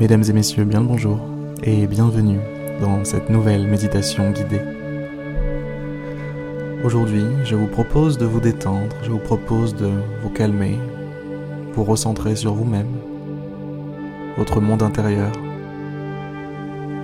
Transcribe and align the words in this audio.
Mesdames 0.00 0.24
et 0.26 0.32
messieurs, 0.32 0.64
bien 0.64 0.80
le 0.80 0.86
bonjour 0.86 1.18
et 1.62 1.86
bienvenue 1.86 2.38
dans 2.80 3.04
cette 3.04 3.28
nouvelle 3.28 3.66
méditation 3.66 4.30
guidée. 4.30 4.62
Aujourd'hui, 6.82 7.26
je 7.44 7.54
vous 7.54 7.66
propose 7.66 8.16
de 8.16 8.24
vous 8.24 8.40
détendre, 8.40 8.96
je 9.02 9.10
vous 9.10 9.18
propose 9.18 9.76
de 9.76 9.90
vous 10.22 10.30
calmer, 10.30 10.78
vous 11.74 11.84
recentrer 11.84 12.34
sur 12.34 12.54
vous-même, 12.54 12.88
votre 14.38 14.62
monde 14.62 14.82
intérieur, 14.82 15.32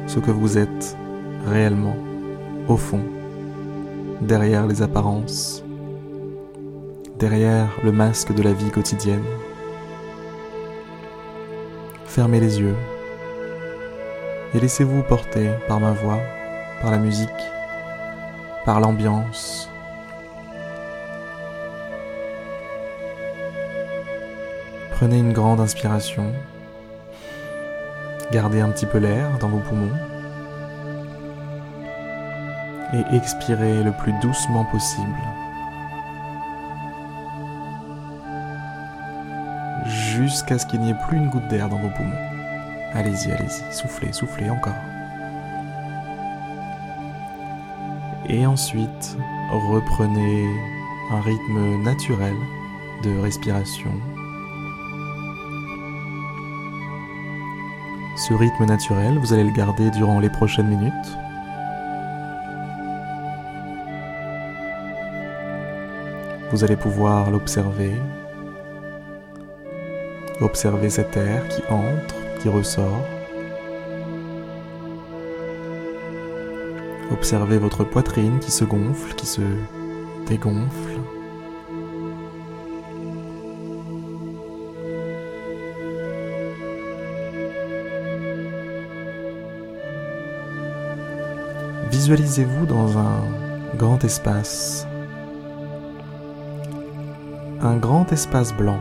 ce 0.06 0.18
que 0.18 0.30
vous 0.30 0.56
êtes 0.56 0.96
réellement, 1.44 1.96
au 2.66 2.78
fond, 2.78 3.02
derrière 4.22 4.66
les 4.66 4.80
apparences, 4.80 5.62
derrière 7.18 7.68
le 7.84 7.92
masque 7.92 8.32
de 8.32 8.42
la 8.42 8.54
vie 8.54 8.70
quotidienne. 8.70 9.24
Fermez 12.06 12.40
les 12.40 12.60
yeux 12.60 12.74
et 14.54 14.60
laissez-vous 14.60 15.02
porter 15.02 15.50
par 15.68 15.80
ma 15.80 15.92
voix, 15.92 16.20
par 16.80 16.90
la 16.90 16.98
musique, 16.98 17.28
par 18.64 18.80
l'ambiance. 18.80 19.68
Prenez 24.92 25.18
une 25.18 25.32
grande 25.32 25.60
inspiration, 25.60 26.32
gardez 28.32 28.60
un 28.60 28.70
petit 28.70 28.86
peu 28.86 28.98
l'air 28.98 29.38
dans 29.38 29.48
vos 29.48 29.60
poumons 29.60 29.96
et 32.94 33.16
expirez 33.16 33.82
le 33.82 33.92
plus 33.92 34.12
doucement 34.22 34.64
possible. 34.64 35.16
jusqu'à 40.16 40.58
ce 40.58 40.66
qu'il 40.66 40.80
n'y 40.80 40.90
ait 40.90 41.06
plus 41.06 41.18
une 41.18 41.28
goutte 41.28 41.46
d'air 41.48 41.68
dans 41.68 41.78
vos 41.78 41.90
poumons. 41.90 42.35
Allez-y, 42.96 43.30
allez-y, 43.30 43.74
soufflez, 43.74 44.10
soufflez 44.10 44.48
encore. 44.48 44.72
Et 48.26 48.46
ensuite, 48.46 49.18
reprenez 49.50 50.46
un 51.12 51.20
rythme 51.20 51.82
naturel 51.82 52.34
de 53.04 53.18
respiration. 53.18 53.90
Ce 58.16 58.32
rythme 58.32 58.64
naturel, 58.64 59.18
vous 59.18 59.34
allez 59.34 59.44
le 59.44 59.52
garder 59.52 59.90
durant 59.90 60.18
les 60.18 60.30
prochaines 60.30 60.68
minutes. 60.68 60.92
Vous 66.50 66.64
allez 66.64 66.76
pouvoir 66.76 67.30
l'observer 67.30 67.92
Observez 70.40 70.88
cet 70.88 71.14
air 71.18 71.46
qui 71.48 71.62
entre, 71.68 72.25
ressort. 72.48 73.04
Observez 77.12 77.58
votre 77.58 77.84
poitrine 77.84 78.38
qui 78.40 78.50
se 78.50 78.64
gonfle, 78.64 79.14
qui 79.14 79.26
se 79.26 79.40
dégonfle. 80.26 81.00
Visualisez-vous 91.90 92.66
dans 92.66 92.98
un 92.98 93.22
grand 93.76 94.04
espace, 94.04 94.86
un 97.60 97.76
grand 97.76 98.12
espace 98.12 98.52
blanc. 98.52 98.80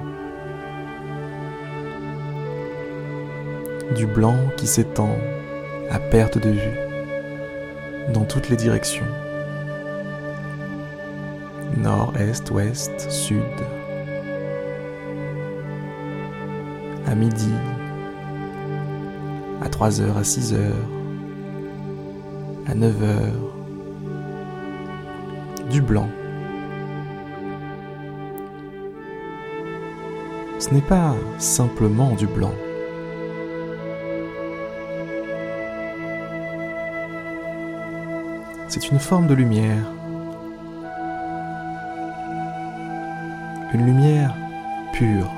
Du 3.94 4.08
blanc 4.08 4.38
qui 4.58 4.66
s'étend 4.68 5.16
à 5.92 6.00
perte 6.00 6.38
de 6.38 6.50
vue 6.50 6.80
dans 8.14 8.26
toutes 8.26 8.50
les 8.50 8.56
directions. 8.56 9.06
Nord, 11.78 12.14
est, 12.18 12.50
ouest, 12.52 13.10
sud. 13.12 13.44
À 17.06 17.14
midi, 17.14 17.52
à 19.62 19.70
3h, 19.70 20.18
à 20.18 20.22
6h, 20.22 20.58
à 22.68 22.74
9h. 22.74 22.92
Du 25.70 25.82
blanc. 25.82 26.08
Ce 30.60 30.70
n'est 30.74 30.82
pas 30.82 31.16
simplement 31.38 32.14
du 32.14 32.28
blanc. 32.28 32.54
C'est 38.78 38.90
une 38.90 39.00
forme 39.00 39.28
de 39.28 39.34
lumière. 39.34 39.90
Une 43.74 43.86
lumière 43.86 44.36
pure, 44.92 45.32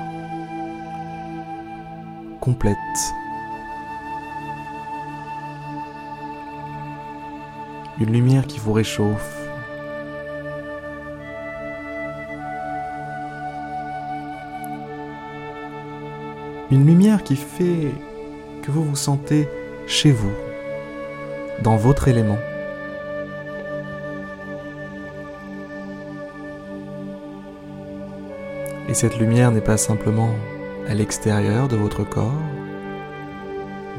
complète. 2.40 2.76
Une 8.00 8.10
lumière 8.12 8.44
qui 8.44 8.58
vous 8.58 8.72
réchauffe. 8.72 9.36
Une 16.72 16.84
lumière 16.84 17.22
qui 17.22 17.36
fait 17.36 17.92
que 18.62 18.72
vous 18.72 18.82
vous 18.82 18.96
sentez 18.96 19.48
chez 19.86 20.10
vous, 20.10 20.32
dans 21.62 21.76
votre 21.76 22.08
élément. 22.08 22.38
Et 28.88 28.94
cette 28.94 29.18
lumière 29.18 29.50
n'est 29.50 29.60
pas 29.60 29.76
simplement 29.76 30.30
à 30.88 30.94
l'extérieur 30.94 31.68
de 31.68 31.76
votre 31.76 32.04
corps, 32.04 32.32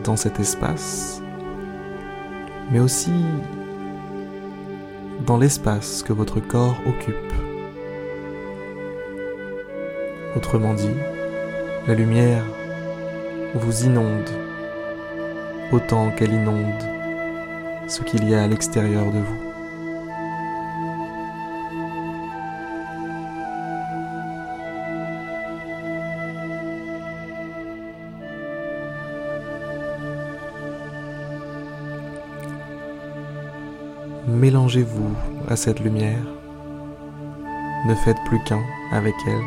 dans 0.04 0.16
cet 0.16 0.40
espace, 0.40 1.22
mais 2.72 2.80
aussi 2.80 3.12
dans 5.28 5.38
l'espace 5.38 6.02
que 6.02 6.14
votre 6.14 6.40
corps 6.40 6.80
occupe. 6.88 7.16
Autrement 10.36 10.74
dit, 10.74 10.96
la 11.88 11.94
lumière 11.94 12.44
vous 13.54 13.84
inonde 13.84 14.30
autant 15.72 16.10
qu'elle 16.12 16.34
inonde 16.34 16.84
ce 17.88 18.02
qu'il 18.02 18.28
y 18.28 18.34
a 18.34 18.44
à 18.44 18.48
l'extérieur 18.48 19.12
de 19.12 19.20
vous. 19.20 19.49
Mélangez-vous 34.30 35.16
à 35.50 35.56
cette 35.56 35.80
lumière. 35.80 36.24
Ne 37.88 37.96
faites 37.96 38.18
plus 38.28 38.40
qu'un 38.44 38.62
avec 38.92 39.16
elle. 39.26 39.42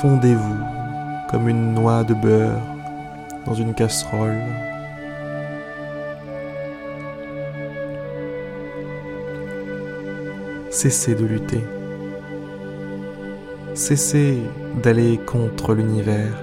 Fondez-vous 0.00 0.64
comme 1.30 1.48
une 1.48 1.74
noix 1.74 2.02
de 2.02 2.14
beurre 2.14 2.60
dans 3.46 3.54
une 3.54 3.72
casserole. 3.72 4.42
Cessez 10.70 11.14
de 11.14 11.24
lutter. 11.24 11.64
Cessez 13.74 14.38
d'aller 14.82 15.18
contre 15.18 15.72
l'univers, 15.72 16.36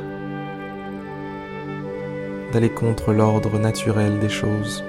d'aller 2.54 2.70
contre 2.70 3.12
l'ordre 3.12 3.60
naturel 3.60 4.20
des 4.20 4.30
choses 4.30 4.84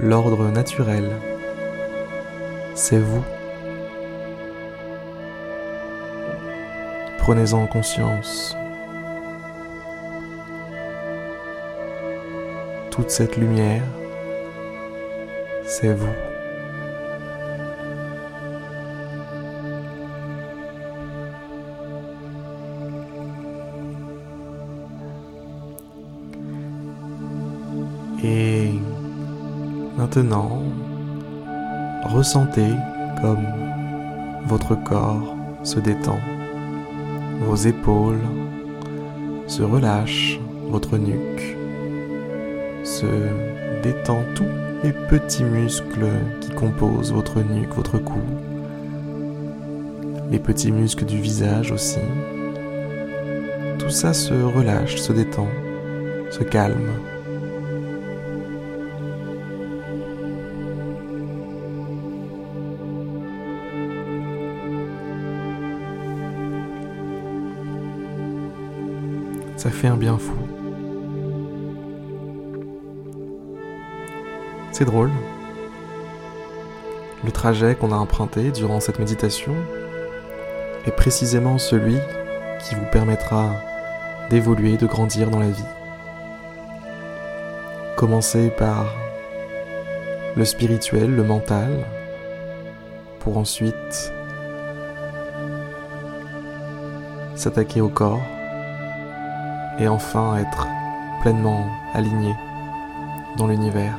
l'ordre 0.00 0.48
naturel. 0.50 1.10
C'est 2.74 2.98
vous. 2.98 3.24
Prenez-en 7.18 7.66
conscience. 7.66 8.56
Toute 12.90 13.10
cette 13.10 13.36
lumière, 13.36 13.82
c'est 15.66 15.94
vous. 15.94 16.28
Maintenant, 29.98 30.62
ressentez 32.04 32.70
comme 33.20 33.44
votre 34.46 34.76
corps 34.76 35.34
se 35.64 35.80
détend, 35.80 36.20
vos 37.40 37.56
épaules, 37.56 38.20
se 39.48 39.64
relâche 39.64 40.38
votre 40.70 40.98
nuque, 40.98 41.56
se 42.84 43.06
détend 43.82 44.20
tous 44.36 44.46
les 44.84 44.92
petits 44.92 45.42
muscles 45.42 46.06
qui 46.42 46.50
composent 46.50 47.12
votre 47.12 47.40
nuque, 47.40 47.74
votre 47.74 47.98
cou, 47.98 48.20
les 50.30 50.38
petits 50.38 50.70
muscles 50.70 51.06
du 51.06 51.20
visage 51.20 51.72
aussi. 51.72 51.98
Tout 53.80 53.90
ça 53.90 54.12
se 54.12 54.32
relâche, 54.32 54.94
se 54.94 55.12
détend, 55.12 55.48
se 56.30 56.44
calme. 56.44 56.92
Ça 69.58 69.70
fait 69.70 69.88
un 69.88 69.96
bien 69.96 70.18
fou. 70.18 70.36
C'est 74.70 74.84
drôle. 74.84 75.10
Le 77.24 77.32
trajet 77.32 77.74
qu'on 77.74 77.90
a 77.90 77.96
emprunté 77.96 78.52
durant 78.52 78.78
cette 78.78 79.00
méditation 79.00 79.52
est 80.86 80.92
précisément 80.92 81.58
celui 81.58 81.96
qui 82.60 82.76
vous 82.76 82.86
permettra 82.92 83.50
d'évoluer, 84.30 84.76
de 84.76 84.86
grandir 84.86 85.28
dans 85.28 85.40
la 85.40 85.50
vie. 85.50 85.64
Commencez 87.96 88.50
par 88.50 88.94
le 90.36 90.44
spirituel, 90.44 91.16
le 91.16 91.24
mental, 91.24 91.84
pour 93.18 93.36
ensuite 93.36 94.12
s'attaquer 97.34 97.80
au 97.80 97.88
corps 97.88 98.22
et 99.78 99.88
enfin 99.88 100.36
être 100.36 100.66
pleinement 101.20 101.66
aligné 101.94 102.34
dans 103.36 103.46
l'univers. 103.46 103.96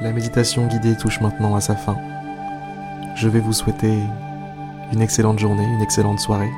La 0.00 0.12
méditation 0.12 0.66
guidée 0.66 0.96
touche 0.96 1.20
maintenant 1.20 1.56
à 1.56 1.60
sa 1.60 1.74
fin. 1.74 1.96
Je 3.16 3.28
vais 3.28 3.40
vous 3.40 3.52
souhaiter 3.52 4.02
une 4.92 5.00
excellente 5.00 5.38
journée, 5.38 5.64
une 5.64 5.82
excellente 5.82 6.20
soirée 6.20 6.50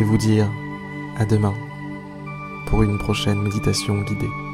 et 0.00 0.04
vous 0.04 0.18
dire 0.18 0.50
à 1.18 1.24
demain 1.24 1.54
pour 2.66 2.82
une 2.82 2.98
prochaine 2.98 3.40
méditation 3.40 4.02
guidée. 4.02 4.45